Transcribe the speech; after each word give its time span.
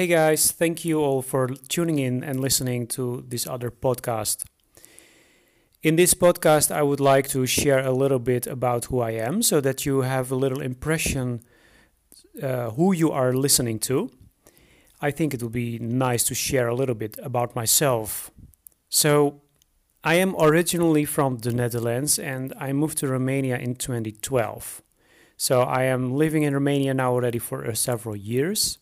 Hey 0.00 0.06
guys, 0.06 0.50
thank 0.50 0.82
you 0.82 0.98
all 0.98 1.20
for 1.20 1.48
tuning 1.68 1.98
in 1.98 2.24
and 2.24 2.40
listening 2.40 2.86
to 2.86 3.22
this 3.28 3.46
other 3.46 3.70
podcast. 3.70 4.46
In 5.82 5.96
this 5.96 6.14
podcast, 6.14 6.70
I 6.70 6.82
would 6.82 7.00
like 7.00 7.28
to 7.28 7.44
share 7.44 7.80
a 7.80 7.92
little 7.92 8.18
bit 8.18 8.46
about 8.46 8.86
who 8.86 9.00
I 9.00 9.10
am 9.10 9.42
so 9.42 9.60
that 9.60 9.84
you 9.84 10.00
have 10.00 10.30
a 10.30 10.36
little 10.36 10.62
impression 10.62 11.42
uh, 12.42 12.70
who 12.70 12.94
you 12.94 13.12
are 13.12 13.34
listening 13.34 13.78
to. 13.80 14.10
I 15.02 15.10
think 15.10 15.34
it 15.34 15.42
would 15.42 15.52
be 15.52 15.78
nice 15.78 16.24
to 16.28 16.34
share 16.34 16.68
a 16.68 16.74
little 16.74 16.94
bit 16.94 17.18
about 17.22 17.54
myself. 17.54 18.30
So, 18.88 19.42
I 20.02 20.14
am 20.14 20.34
originally 20.38 21.04
from 21.04 21.40
the 21.40 21.52
Netherlands 21.52 22.18
and 22.18 22.54
I 22.58 22.72
moved 22.72 22.96
to 23.00 23.06
Romania 23.06 23.58
in 23.58 23.74
2012. 23.74 24.80
So, 25.36 25.60
I 25.60 25.82
am 25.82 26.14
living 26.14 26.44
in 26.44 26.54
Romania 26.54 26.94
now 26.94 27.12
already 27.12 27.38
for 27.38 27.66
uh, 27.66 27.74
several 27.74 28.16
years 28.16 28.78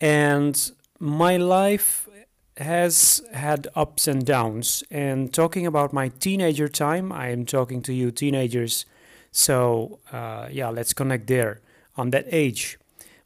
and 0.00 0.72
my 0.98 1.36
life 1.36 2.08
has 2.56 3.22
had 3.32 3.68
ups 3.74 4.06
and 4.06 4.24
downs. 4.24 4.84
And 4.90 5.32
talking 5.32 5.66
about 5.66 5.92
my 5.92 6.08
teenager 6.08 6.68
time, 6.68 7.12
I 7.12 7.28
am 7.28 7.46
talking 7.46 7.82
to 7.82 7.92
you 7.92 8.10
teenagers. 8.10 8.84
So, 9.32 10.00
uh, 10.12 10.48
yeah, 10.50 10.68
let's 10.68 10.92
connect 10.92 11.26
there 11.26 11.60
on 11.96 12.10
that 12.10 12.26
age. 12.30 12.78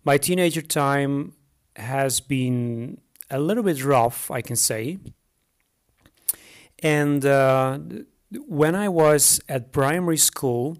My 0.04 0.18
teenager 0.18 0.62
time 0.62 1.32
has 1.76 2.20
been 2.20 3.00
a 3.30 3.40
little 3.40 3.62
bit 3.62 3.82
rough, 3.84 4.30
I 4.30 4.42
can 4.42 4.56
say. 4.56 4.98
And 6.80 7.24
uh, 7.24 7.78
when 8.46 8.74
I 8.74 8.88
was 8.88 9.40
at 9.48 9.72
primary 9.72 10.18
school, 10.18 10.76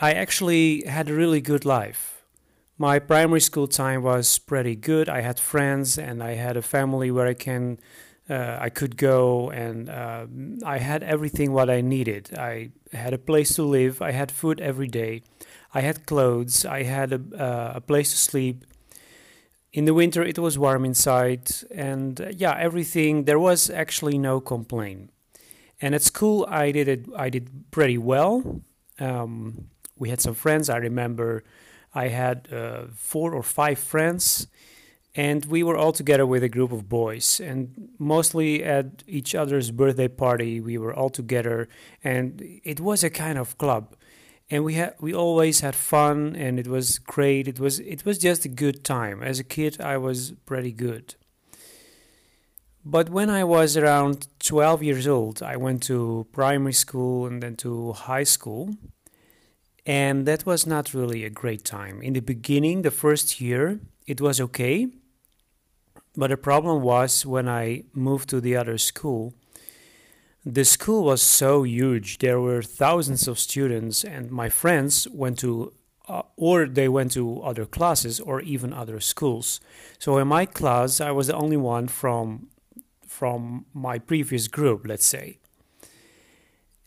I 0.00 0.12
actually 0.12 0.84
had 0.86 1.10
a 1.10 1.14
really 1.14 1.40
good 1.40 1.64
life 1.64 2.15
my 2.78 2.98
primary 2.98 3.40
school 3.40 3.66
time 3.66 4.02
was 4.02 4.38
pretty 4.38 4.76
good. 4.76 5.08
I 5.08 5.20
had 5.22 5.40
friends 5.40 5.98
and 5.98 6.22
I 6.22 6.34
had 6.34 6.56
a 6.56 6.62
family 6.62 7.10
where 7.10 7.26
I 7.26 7.34
can 7.34 7.78
uh, 8.28 8.58
I 8.60 8.70
could 8.70 8.96
go 8.96 9.50
and 9.50 9.88
uh, 9.88 10.26
I 10.64 10.78
had 10.78 11.02
everything 11.02 11.52
what 11.52 11.70
I 11.70 11.80
needed. 11.80 12.36
I 12.36 12.70
had 12.92 13.14
a 13.14 13.18
place 13.18 13.54
to 13.54 13.62
live. 13.62 14.02
I 14.02 14.10
had 14.10 14.32
food 14.32 14.60
every 14.60 14.88
day. 14.88 15.22
I 15.72 15.80
had 15.80 16.06
clothes. 16.06 16.64
I 16.64 16.82
had 16.82 17.12
a, 17.12 17.20
uh, 17.38 17.72
a 17.76 17.80
place 17.80 18.10
to 18.10 18.16
sleep. 18.16 18.64
In 19.72 19.84
the 19.84 19.94
winter, 19.94 20.22
it 20.22 20.38
was 20.38 20.58
warm 20.58 20.84
inside, 20.84 21.50
and 21.70 22.20
uh, 22.20 22.28
yeah, 22.34 22.56
everything. 22.58 23.24
There 23.24 23.38
was 23.38 23.68
actually 23.68 24.16
no 24.16 24.40
complaint. 24.40 25.10
And 25.82 25.94
at 25.94 26.02
school, 26.02 26.46
I 26.48 26.72
did 26.72 26.88
it. 26.88 27.04
I 27.14 27.28
did 27.28 27.70
pretty 27.70 27.98
well. 27.98 28.62
Um, 28.98 29.68
we 29.98 30.08
had 30.08 30.22
some 30.22 30.34
friends. 30.34 30.70
I 30.70 30.78
remember 30.78 31.44
I 31.96 32.08
had 32.08 32.48
uh, 32.52 32.88
four 32.94 33.34
or 33.34 33.42
five 33.42 33.78
friends, 33.78 34.48
and 35.14 35.46
we 35.46 35.62
were 35.62 35.78
all 35.78 35.92
together 35.92 36.26
with 36.26 36.42
a 36.42 36.48
group 36.50 36.70
of 36.70 36.90
boys. 36.90 37.40
And 37.40 37.88
mostly 37.98 38.62
at 38.62 39.02
each 39.06 39.34
other's 39.34 39.70
birthday 39.70 40.08
party, 40.08 40.60
we 40.60 40.76
were 40.76 40.92
all 40.92 41.08
together, 41.08 41.68
and 42.04 42.60
it 42.64 42.80
was 42.80 43.02
a 43.02 43.08
kind 43.08 43.38
of 43.38 43.56
club. 43.56 43.96
And 44.50 44.62
we 44.62 44.74
had 44.74 44.94
we 45.00 45.14
always 45.14 45.60
had 45.60 45.74
fun, 45.74 46.36
and 46.36 46.58
it 46.58 46.68
was 46.68 46.98
great. 46.98 47.48
It 47.48 47.58
was 47.58 47.80
it 47.80 48.04
was 48.04 48.18
just 48.18 48.44
a 48.44 48.50
good 48.64 48.84
time. 48.84 49.22
As 49.22 49.40
a 49.40 49.44
kid, 49.44 49.80
I 49.80 49.96
was 49.96 50.34
pretty 50.44 50.72
good. 50.72 51.14
But 52.84 53.08
when 53.08 53.30
I 53.30 53.42
was 53.42 53.76
around 53.76 54.28
12 54.38 54.82
years 54.82 55.08
old, 55.08 55.42
I 55.42 55.56
went 55.56 55.82
to 55.84 56.26
primary 56.30 56.74
school 56.74 57.26
and 57.26 57.42
then 57.42 57.56
to 57.56 57.92
high 57.94 58.22
school 58.22 58.76
and 59.86 60.26
that 60.26 60.44
was 60.44 60.66
not 60.66 60.92
really 60.92 61.24
a 61.24 61.30
great 61.30 61.64
time. 61.64 62.02
In 62.02 62.12
the 62.12 62.20
beginning, 62.20 62.82
the 62.82 62.90
first 62.90 63.40
year, 63.40 63.78
it 64.06 64.20
was 64.20 64.40
okay. 64.40 64.88
But 66.16 66.30
the 66.30 66.36
problem 66.36 66.82
was 66.82 67.24
when 67.24 67.48
I 67.48 67.84
moved 67.94 68.28
to 68.30 68.40
the 68.40 68.56
other 68.56 68.78
school, 68.78 69.34
the 70.44 70.64
school 70.64 71.04
was 71.04 71.22
so 71.22 71.62
huge. 71.62 72.18
There 72.18 72.40
were 72.40 72.62
thousands 72.62 73.28
of 73.28 73.38
students, 73.38 74.04
and 74.04 74.30
my 74.30 74.48
friends 74.48 75.06
went 75.12 75.38
to, 75.40 75.72
uh, 76.08 76.22
or 76.36 76.66
they 76.66 76.88
went 76.88 77.12
to 77.12 77.42
other 77.42 77.66
classes 77.66 78.18
or 78.18 78.40
even 78.40 78.72
other 78.72 78.98
schools. 79.00 79.60
So 79.98 80.18
in 80.18 80.28
my 80.28 80.46
class, 80.46 81.00
I 81.00 81.10
was 81.10 81.28
the 81.28 81.36
only 81.36 81.56
one 81.56 81.88
from 81.88 82.48
from 83.06 83.64
my 83.72 83.98
previous 83.98 84.46
group, 84.46 84.86
let's 84.86 85.06
say. 85.06 85.38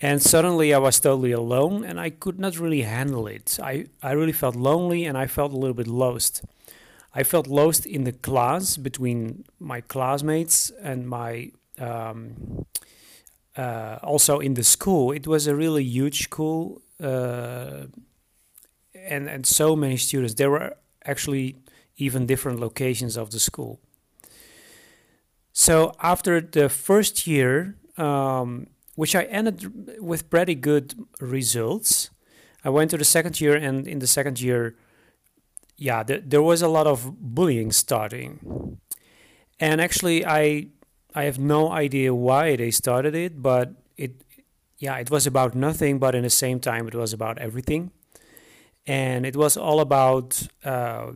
And 0.01 0.21
suddenly 0.21 0.73
I 0.73 0.77
was 0.77 0.99
totally 0.99 1.33
alone 1.33 1.83
and 1.83 1.99
I 1.99 2.09
could 2.09 2.39
not 2.39 2.57
really 2.57 2.83
handle 2.83 3.27
it. 3.27 3.59
I, 3.61 3.87
I 4.01 4.13
really 4.13 4.31
felt 4.31 4.55
lonely 4.55 5.05
and 5.05 5.17
I 5.17 5.27
felt 5.27 5.51
a 5.51 5.57
little 5.57 5.73
bit 5.73 5.87
lost. 5.87 6.43
I 7.13 7.23
felt 7.23 7.47
lost 7.47 7.85
in 7.85 8.05
the 8.05 8.13
class 8.13 8.77
between 8.77 9.43
my 9.59 9.81
classmates 9.81 10.71
and 10.81 11.07
my 11.07 11.51
um, 11.79 12.65
uh, 13.57 13.99
also 14.01 14.39
in 14.39 14.53
the 14.53 14.63
school. 14.63 15.11
It 15.11 15.27
was 15.27 15.47
a 15.47 15.55
really 15.55 15.83
huge 15.83 16.23
school 16.23 16.81
uh, 17.03 17.87
and, 18.95 19.27
and 19.27 19.45
so 19.45 19.75
many 19.75 19.97
students. 19.97 20.35
There 20.35 20.49
were 20.49 20.77
actually 21.03 21.57
even 21.97 22.25
different 22.25 22.59
locations 22.59 23.17
of 23.17 23.31
the 23.31 23.39
school. 23.39 23.81
So 25.51 25.93
after 26.01 26.39
the 26.39 26.69
first 26.69 27.27
year, 27.27 27.75
um, 27.97 28.67
which 28.99 29.15
I 29.15 29.23
ended 29.39 29.57
with 30.01 30.29
pretty 30.29 30.55
good 30.55 30.93
results. 31.21 32.09
I 32.65 32.69
went 32.69 32.91
to 32.91 32.97
the 32.97 33.05
second 33.05 33.39
year, 33.39 33.55
and 33.55 33.87
in 33.87 33.99
the 33.99 34.07
second 34.07 34.41
year, 34.41 34.75
yeah, 35.77 36.03
th- 36.03 36.23
there 36.25 36.41
was 36.41 36.61
a 36.61 36.67
lot 36.67 36.85
of 36.85 36.97
bullying 37.17 37.71
starting. 37.71 38.77
And 39.57 39.79
actually, 39.79 40.25
I 40.25 40.67
I 41.15 41.23
have 41.29 41.39
no 41.39 41.71
idea 41.71 42.13
why 42.13 42.57
they 42.57 42.71
started 42.71 43.15
it, 43.15 43.41
but 43.41 43.67
it 43.95 44.11
yeah, 44.79 44.97
it 44.99 45.09
was 45.09 45.25
about 45.25 45.55
nothing, 45.55 45.97
but 45.97 46.13
in 46.13 46.23
the 46.23 46.35
same 46.43 46.59
time, 46.59 46.85
it 46.85 46.95
was 46.95 47.13
about 47.13 47.37
everything. 47.37 47.91
And 48.85 49.25
it 49.25 49.35
was 49.37 49.55
all 49.55 49.79
about 49.79 50.29
uh, 50.65 51.13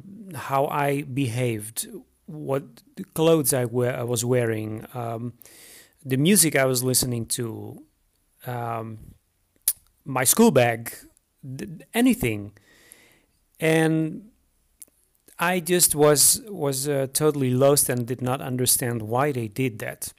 how 0.47 0.67
I 0.67 1.01
behaved, 1.01 1.87
what 2.27 2.63
clothes 3.13 3.51
I, 3.53 3.65
wear, 3.65 3.99
I 3.99 4.03
was 4.03 4.23
wearing. 4.23 4.85
Um, 4.93 5.33
the 6.05 6.17
music 6.17 6.55
I 6.55 6.65
was 6.65 6.83
listening 6.83 7.25
to, 7.27 7.81
um, 8.45 8.99
my 10.05 10.23
school 10.25 10.51
bag, 10.51 10.93
anything, 11.93 12.51
and 13.59 14.29
I 15.39 15.59
just 15.59 15.95
was 15.95 16.41
was 16.47 16.87
uh, 16.87 17.07
totally 17.13 17.51
lost 17.51 17.89
and 17.89 18.05
did 18.05 18.21
not 18.21 18.41
understand 18.41 19.01
why 19.03 19.31
they 19.31 19.47
did 19.47 19.79
that. 19.79 20.13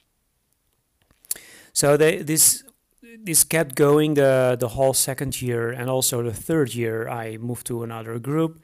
So 1.73 1.97
they, 1.97 2.17
this 2.23 2.63
this 3.23 3.43
kept 3.43 3.75
going 3.75 4.15
the 4.15 4.57
the 4.59 4.69
whole 4.69 4.93
second 4.93 5.41
year 5.41 5.69
and 5.69 5.89
also 5.89 6.23
the 6.23 6.33
third 6.33 6.73
year. 6.73 7.07
I 7.07 7.37
moved 7.37 7.67
to 7.67 7.83
another 7.83 8.17
group, 8.17 8.59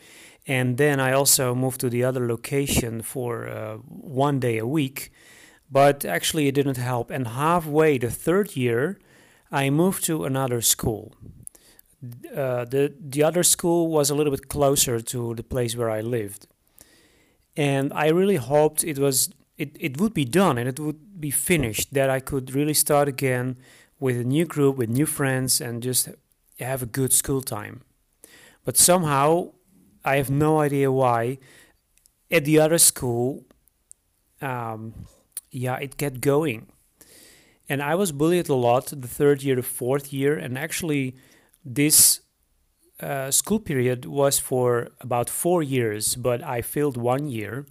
and 0.47 0.77
then 0.77 0.99
I 0.99 1.13
also 1.13 1.53
moved 1.53 1.79
to 1.81 1.89
the 1.89 2.03
other 2.03 2.27
location 2.27 3.01
for 3.03 3.47
uh, 3.47 3.75
one 3.87 4.39
day 4.39 4.57
a 4.57 4.65
week 4.65 5.11
but 5.71 6.03
actually 6.05 6.47
it 6.47 6.55
didn't 6.55 6.77
help. 6.77 7.09
And 7.09 7.27
halfway 7.27 7.97
the 7.97 8.11
third 8.11 8.55
year, 8.55 8.99
I 9.51 9.69
moved 9.69 10.03
to 10.05 10.25
another 10.25 10.61
school. 10.61 11.13
Uh, 12.35 12.65
the 12.65 12.93
the 12.99 13.23
other 13.23 13.43
school 13.43 13.87
was 13.87 14.09
a 14.09 14.15
little 14.15 14.31
bit 14.31 14.47
closer 14.47 14.99
to 15.01 15.35
the 15.35 15.43
place 15.43 15.75
where 15.75 15.89
I 15.89 16.01
lived, 16.01 16.47
and 17.55 17.93
I 17.93 18.07
really 18.07 18.37
hoped 18.37 18.83
it 18.83 18.97
was 18.97 19.29
it, 19.57 19.77
it 19.79 19.99
would 20.01 20.13
be 20.13 20.25
done 20.25 20.57
and 20.57 20.67
it 20.67 20.79
would 20.79 21.21
be 21.21 21.29
finished 21.29 21.93
that 21.93 22.09
I 22.09 22.19
could 22.19 22.55
really 22.55 22.73
start 22.73 23.07
again 23.07 23.57
with 23.99 24.17
a 24.19 24.23
new 24.23 24.45
group 24.45 24.77
with 24.77 24.89
new 24.89 25.05
friends 25.05 25.61
and 25.61 25.83
just 25.83 26.09
have 26.59 26.81
a 26.81 26.87
good 26.87 27.13
school 27.13 27.41
time. 27.41 27.81
But 28.65 28.77
somehow 28.77 29.51
I 30.03 30.15
have 30.15 30.31
no 30.31 30.59
idea 30.59 30.91
why 30.91 31.37
at 32.31 32.45
the 32.45 32.57
other 32.59 32.79
school 32.79 33.45
um, 34.41 34.93
yeah, 35.51 35.75
it 35.75 35.97
kept 35.97 36.21
going. 36.21 36.67
And 37.69 37.81
I 37.81 37.95
was 37.95 38.11
bullied 38.11 38.49
a 38.49 38.55
lot 38.55 38.87
the 38.87 39.07
third 39.07 39.43
year, 39.43 39.55
the 39.55 39.63
fourth 39.63 40.11
year, 40.11 40.37
and 40.37 40.57
actually, 40.57 41.15
this 41.63 42.21
uh, 42.99 43.31
school 43.31 43.59
period 43.59 44.05
was 44.05 44.39
for 44.39 44.89
about 44.99 45.29
four 45.29 45.63
years, 45.63 46.15
but 46.15 46.43
I 46.43 46.61
failed 46.61 46.97
one 46.97 47.27
year, 47.27 47.65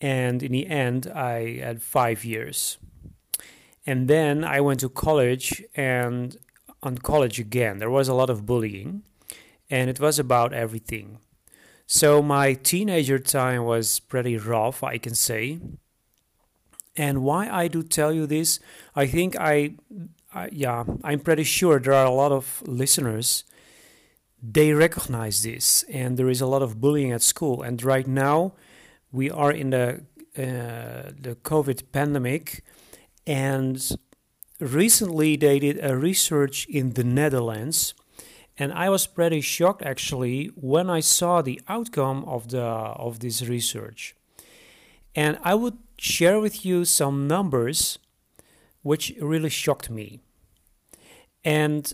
and 0.00 0.42
in 0.42 0.52
the 0.52 0.66
end, 0.66 1.06
I 1.14 1.58
had 1.58 1.82
five 1.82 2.24
years. 2.24 2.78
And 3.86 4.08
then 4.08 4.44
I 4.44 4.60
went 4.60 4.80
to 4.80 4.88
college, 4.88 5.62
and 5.74 6.36
on 6.82 6.98
college 6.98 7.38
again, 7.38 7.78
there 7.78 7.90
was 7.90 8.08
a 8.08 8.14
lot 8.14 8.30
of 8.30 8.46
bullying, 8.46 9.02
and 9.70 9.90
it 9.90 10.00
was 10.00 10.18
about 10.18 10.52
everything. 10.52 11.18
So 11.86 12.20
my 12.20 12.54
teenager 12.54 13.18
time 13.18 13.64
was 13.64 14.00
pretty 14.00 14.36
rough, 14.36 14.82
I 14.82 14.98
can 14.98 15.14
say. 15.14 15.60
And 16.96 17.22
why 17.22 17.48
I 17.48 17.68
do 17.68 17.82
tell 17.82 18.12
you 18.12 18.26
this, 18.26 18.58
I 18.94 19.06
think 19.06 19.36
I, 19.38 19.74
I, 20.32 20.48
yeah, 20.52 20.84
I'm 21.04 21.20
pretty 21.20 21.44
sure 21.44 21.78
there 21.78 21.94
are 21.94 22.06
a 22.06 22.10
lot 22.10 22.32
of 22.32 22.62
listeners. 22.66 23.44
They 24.42 24.72
recognize 24.72 25.42
this, 25.42 25.84
and 25.90 26.16
there 26.16 26.28
is 26.28 26.40
a 26.40 26.46
lot 26.46 26.62
of 26.62 26.80
bullying 26.80 27.12
at 27.12 27.22
school. 27.22 27.62
And 27.62 27.82
right 27.82 28.06
now, 28.06 28.54
we 29.12 29.30
are 29.30 29.52
in 29.52 29.70
the 29.70 30.04
uh, 30.38 31.12
the 31.18 31.36
COVID 31.42 31.84
pandemic, 31.92 32.62
and 33.26 33.80
recently 34.60 35.36
they 35.36 35.58
did 35.58 35.82
a 35.82 35.96
research 35.96 36.66
in 36.68 36.92
the 36.92 37.04
Netherlands, 37.04 37.94
and 38.58 38.72
I 38.72 38.90
was 38.90 39.06
pretty 39.06 39.40
shocked 39.40 39.82
actually 39.82 40.50
when 40.54 40.90
I 40.90 41.00
saw 41.00 41.40
the 41.40 41.60
outcome 41.68 42.24
of 42.26 42.48
the 42.48 42.62
of 42.62 43.20
this 43.20 43.42
research. 43.42 44.14
And 45.16 45.38
I 45.42 45.54
would 45.54 45.78
share 45.98 46.38
with 46.38 46.64
you 46.64 46.84
some 46.84 47.26
numbers 47.26 47.98
which 48.82 49.14
really 49.20 49.48
shocked 49.48 49.90
me. 49.90 50.20
And 51.42 51.92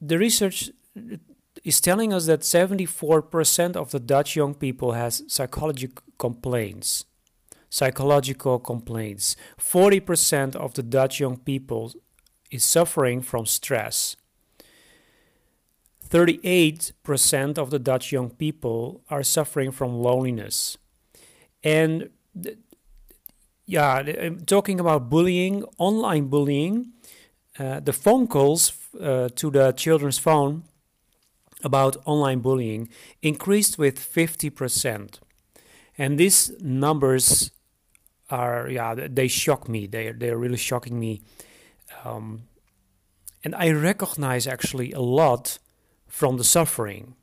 the 0.00 0.18
research 0.18 0.70
is 1.62 1.80
telling 1.80 2.12
us 2.12 2.26
that 2.26 2.40
74% 2.40 3.76
of 3.76 3.92
the 3.92 4.00
Dutch 4.00 4.34
young 4.34 4.54
people 4.54 4.92
has 4.92 5.22
psychological 5.28 6.02
complaints. 6.18 7.04
Psychological 7.70 8.58
complaints. 8.58 9.36
40% 9.58 10.56
of 10.56 10.74
the 10.74 10.82
Dutch 10.82 11.20
young 11.20 11.38
people 11.38 11.92
is 12.50 12.64
suffering 12.64 13.22
from 13.22 13.46
stress. 13.46 14.16
38% 16.08 17.58
of 17.58 17.70
the 17.70 17.78
Dutch 17.78 18.12
young 18.12 18.30
people 18.30 19.02
are 19.08 19.22
suffering 19.22 19.70
from 19.70 19.94
loneliness. 19.94 20.76
And 21.62 22.10
yeah, 23.66 24.30
talking 24.46 24.80
about 24.80 25.08
bullying, 25.08 25.64
online 25.78 26.26
bullying, 26.26 26.92
uh, 27.58 27.80
the 27.80 27.92
phone 27.92 28.26
calls 28.26 28.72
uh, 29.00 29.28
to 29.36 29.50
the 29.50 29.72
children's 29.72 30.18
phone 30.18 30.64
about 31.62 31.96
online 32.04 32.40
bullying 32.40 32.88
increased 33.22 33.78
with 33.78 33.98
50%. 33.98 35.20
And 35.96 36.18
these 36.18 36.52
numbers 36.60 37.52
are, 38.28 38.68
yeah, 38.68 38.94
they 38.94 39.28
shock 39.28 39.68
me. 39.68 39.86
They, 39.86 40.12
they're 40.12 40.36
really 40.38 40.56
shocking 40.56 40.98
me. 40.98 41.22
Um, 42.04 42.42
and 43.44 43.54
I 43.54 43.70
recognize 43.70 44.46
actually 44.46 44.92
a 44.92 45.00
lot 45.00 45.58
from 46.06 46.36
the 46.36 46.44
suffering. 46.44 47.14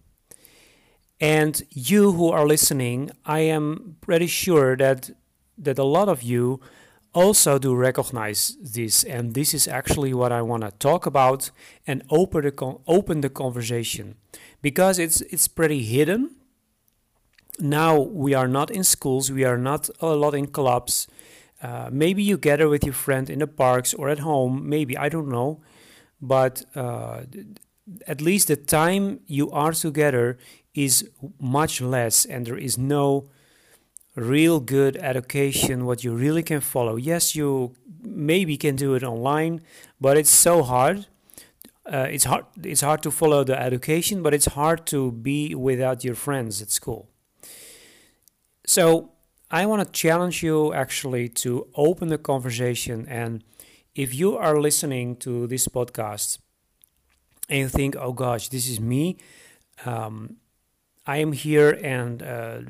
And 1.20 1.62
you 1.70 2.14
who 2.14 2.30
are 2.30 2.48
listening, 2.48 3.12
I 3.26 3.40
am 3.40 3.98
pretty 4.02 4.28
sure 4.28 4.76
that 4.78 5.12
that 5.64 5.80
a 5.80 5.84
lot 5.84 6.10
of 6.10 6.24
you 6.24 6.60
also 7.14 7.60
do 7.60 7.76
recognize 7.76 8.58
this, 8.62 9.04
and 9.04 9.34
this 9.34 9.54
is 9.54 9.68
actually 9.68 10.14
what 10.14 10.32
I 10.32 10.42
want 10.42 10.64
to 10.64 10.72
talk 10.72 11.06
about 11.06 11.52
and 11.86 12.04
open 12.10 12.44
the 12.44 12.78
open 12.88 13.22
the 13.22 13.30
conversation 13.30 14.16
because 14.62 15.00
it's 15.00 15.22
it's 15.22 15.48
pretty 15.48 15.84
hidden. 15.84 16.36
Now 17.60 18.00
we 18.00 18.34
are 18.34 18.48
not 18.48 18.72
in 18.72 18.84
schools, 18.84 19.32
we 19.32 19.44
are 19.44 19.58
not 19.58 19.90
a 20.00 20.08
lot 20.08 20.34
in 20.34 20.48
clubs. 20.48 21.08
Uh, 21.62 21.90
maybe 21.92 22.24
you 22.24 22.38
gather 22.38 22.68
with 22.68 22.84
your 22.84 22.94
friend 22.94 23.30
in 23.30 23.40
the 23.40 23.48
parks 23.48 23.94
or 23.94 24.10
at 24.10 24.20
home. 24.20 24.68
Maybe 24.68 24.98
I 24.98 25.10
don't 25.10 25.30
know, 25.30 25.62
but 26.20 26.64
uh, 26.76 27.24
at 28.08 28.22
least 28.22 28.48
the 28.48 28.56
time 28.56 29.20
you 29.28 29.52
are 29.52 29.74
together 29.74 30.38
is 30.74 31.10
much 31.40 31.82
less, 31.82 32.26
and 32.26 32.46
there 32.46 32.58
is 32.58 32.78
no 32.78 33.30
real 34.16 34.60
good 34.60 34.98
education 34.98 35.86
what 35.86 36.04
you 36.04 36.14
really 36.14 36.44
can 36.44 36.62
follow. 36.62 36.96
Yes 36.96 37.36
you 37.36 37.74
maybe 38.04 38.58
can 38.58 38.76
do 38.76 38.94
it 38.96 39.04
online 39.04 39.62
but 40.00 40.18
it's 40.18 40.30
so 40.30 40.64
hard. 40.64 41.08
Uh, 41.92 42.08
it's 42.10 42.26
hard 42.26 42.46
it's 42.64 42.82
hard 42.82 43.02
to 43.04 43.12
follow 43.12 43.44
the 43.44 43.60
education 43.60 44.22
but 44.22 44.34
it's 44.34 44.46
hard 44.48 44.86
to 44.86 45.12
be 45.12 45.56
without 45.56 46.04
your 46.04 46.16
friends 46.16 46.62
at 46.62 46.70
school. 46.72 47.10
So 48.66 49.12
i 49.54 49.66
want 49.66 49.86
to 49.86 49.92
challenge 49.92 50.42
you 50.42 50.74
actually 50.74 51.28
to 51.28 51.68
open 51.76 52.08
the 52.08 52.18
conversation 52.18 53.06
and 53.08 53.44
if 53.96 54.16
you 54.16 54.38
are 54.38 54.60
listening 54.60 55.16
to 55.18 55.46
this 55.48 55.68
podcast 55.68 56.38
and 57.50 57.60
you 57.60 57.68
think 57.68 57.96
oh 57.98 58.14
gosh 58.14 58.48
this 58.48 58.70
is 58.70 58.80
me 58.80 59.18
um, 59.86 60.38
I 61.12 61.18
am 61.18 61.34
here 61.34 61.72
and 61.84 62.24
uh, 62.24 62.62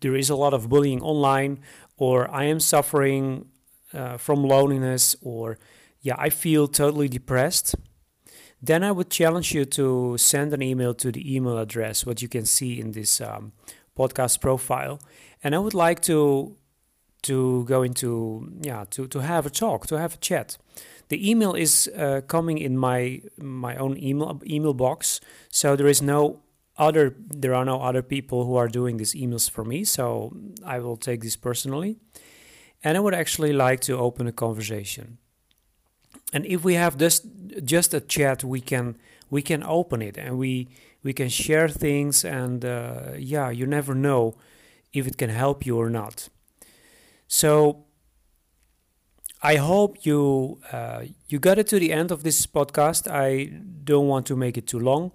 there 0.00 0.14
is 0.14 0.30
a 0.30 0.36
lot 0.36 0.54
of 0.54 0.68
bullying 0.68 1.02
online, 1.02 1.58
or 1.96 2.30
I 2.30 2.44
am 2.44 2.60
suffering 2.60 3.46
uh, 3.92 4.16
from 4.16 4.44
loneliness, 4.44 5.16
or 5.22 5.58
yeah, 6.00 6.14
I 6.26 6.30
feel 6.30 6.68
totally 6.68 7.08
depressed, 7.08 7.74
then 8.62 8.84
I 8.84 8.92
would 8.92 9.10
challenge 9.10 9.52
you 9.56 9.64
to 9.64 10.16
send 10.18 10.52
an 10.52 10.62
email 10.62 10.94
to 10.94 11.10
the 11.10 11.22
email 11.34 11.58
address, 11.58 12.06
what 12.06 12.22
you 12.22 12.28
can 12.28 12.46
see 12.46 12.80
in 12.80 12.92
this 12.92 13.20
um, 13.20 13.52
podcast 13.98 14.40
profile. 14.40 15.00
And 15.42 15.54
I 15.54 15.58
would 15.58 15.74
like 15.74 16.00
to 16.02 16.56
to 17.22 17.64
go 17.64 17.82
into 17.82 18.52
yeah 18.62 18.84
to, 18.90 19.08
to 19.08 19.18
have 19.18 19.46
a 19.46 19.50
talk, 19.50 19.86
to 19.86 19.98
have 19.98 20.14
a 20.14 20.18
chat. 20.18 20.58
The 21.08 21.18
email 21.30 21.54
is 21.54 21.90
uh, 21.96 22.20
coming 22.26 22.58
in 22.58 22.78
my 22.78 23.22
my 23.36 23.74
own 23.76 23.96
email 23.98 24.40
email 24.46 24.74
box, 24.74 25.20
so 25.48 25.76
there 25.76 25.90
is 25.90 26.00
no 26.00 26.43
other 26.76 27.14
there 27.18 27.54
are 27.54 27.64
no 27.64 27.80
other 27.80 28.02
people 28.02 28.44
who 28.44 28.56
are 28.56 28.68
doing 28.68 28.96
these 28.96 29.14
emails 29.14 29.48
for 29.48 29.64
me 29.64 29.84
so 29.84 30.32
i 30.64 30.78
will 30.78 30.96
take 30.96 31.22
this 31.22 31.36
personally. 31.36 31.96
And 32.82 32.96
i 32.96 33.00
would 33.00 33.14
actually 33.14 33.52
like 33.52 33.80
to 33.82 33.96
open 33.96 34.26
a 34.26 34.32
conversation. 34.32 35.18
And 36.32 36.44
if 36.46 36.64
we 36.64 36.74
have 36.74 36.98
just 36.98 37.26
just 37.64 37.94
a 37.94 38.00
chat 38.00 38.44
we 38.44 38.60
can 38.60 38.96
we 39.30 39.40
can 39.42 39.62
open 39.62 40.02
it 40.02 40.18
and 40.18 40.36
we 40.38 40.68
we 41.02 41.12
can 41.12 41.28
share 41.28 41.68
things 41.68 42.24
and 42.24 42.64
uh, 42.64 43.12
yeah 43.16 43.50
you 43.50 43.66
never 43.66 43.94
know 43.94 44.34
if 44.92 45.06
it 45.06 45.16
can 45.16 45.30
help 45.30 45.64
you 45.66 45.78
or 45.78 45.90
not. 45.90 46.28
So 47.28 47.84
i 49.42 49.56
hope 49.56 50.04
you 50.06 50.58
uh, 50.72 51.04
you 51.28 51.38
got 51.38 51.58
it 51.58 51.66
to 51.68 51.78
the 51.78 51.92
end 51.92 52.10
of 52.10 52.22
this 52.22 52.46
podcast. 52.46 53.08
I 53.08 53.28
don't 53.84 54.08
want 54.08 54.26
to 54.26 54.36
make 54.36 54.56
it 54.58 54.66
too 54.66 54.80
long 54.80 55.12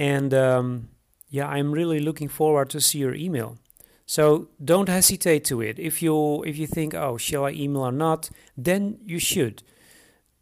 and 0.00 0.32
um, 0.32 0.88
yeah, 1.28 1.46
I'm 1.46 1.72
really 1.72 2.00
looking 2.00 2.28
forward 2.28 2.70
to 2.70 2.80
see 2.80 2.98
your 2.98 3.14
email. 3.14 3.58
So 4.06 4.48
don't 4.64 4.88
hesitate 4.88 5.44
to 5.44 5.60
it. 5.60 5.78
If 5.78 6.02
you 6.02 6.42
if 6.42 6.56
you 6.56 6.66
think, 6.66 6.94
oh, 6.94 7.18
shall 7.18 7.44
I 7.44 7.50
email 7.50 7.82
or 7.82 7.92
not, 7.92 8.30
then 8.56 8.98
you 9.04 9.18
should. 9.20 9.62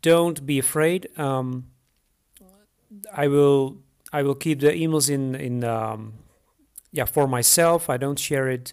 Don't 0.00 0.47
be 0.47 0.61
afraid. 0.61 1.09
Um, 1.19 1.67
I 3.12 3.27
will 3.27 3.79
I 4.12 4.23
will 4.23 4.37
keep 4.37 4.61
the 4.61 4.71
emails 4.71 5.11
in 5.11 5.35
in 5.35 5.65
um, 5.65 6.15
yeah 6.93 7.05
for 7.05 7.27
myself. 7.27 7.91
I 7.91 7.97
don't 7.97 8.19
share 8.19 8.49
it, 8.49 8.73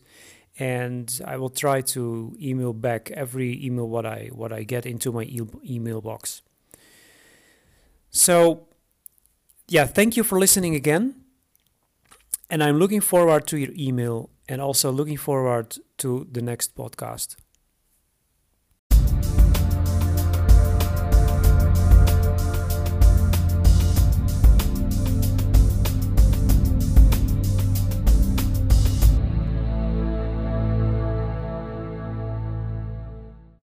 and 0.59 1.19
I 1.25 1.35
will 1.37 1.49
try 1.49 1.81
to 1.81 2.37
email 2.39 2.73
back 2.73 3.09
every 3.11 3.65
email 3.65 3.89
what 3.89 4.05
I 4.05 4.29
what 4.31 4.53
I 4.53 4.63
get 4.63 4.85
into 4.85 5.11
my 5.11 5.23
e- 5.23 5.41
email 5.67 5.99
box. 5.99 6.43
So 8.11 8.67
yeah, 9.67 9.85
thank 9.85 10.15
you 10.17 10.23
for 10.23 10.39
listening 10.39 10.75
again. 10.75 11.15
And 12.49 12.63
I'm 12.63 12.77
looking 12.77 13.01
forward 13.01 13.47
to 13.47 13.57
your 13.57 13.71
email 13.77 14.29
and 14.47 14.61
also 14.61 14.91
looking 14.91 15.17
forward 15.17 15.77
to 15.97 16.27
the 16.31 16.41
next 16.41 16.75
podcast. 16.75 17.35